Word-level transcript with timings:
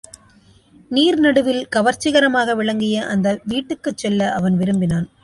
நீர் 0.89 1.19
நடுவில் 1.19 1.67
கவர்ச்சிகரமாக 1.75 2.55
விளங்கிய 2.55 3.05
அந்த 3.05 3.39
வீட்டுக்குச் 3.43 3.97
செல்ல 3.97 4.31
அவன் 4.31 4.57
விரும்பினான். 4.57 5.07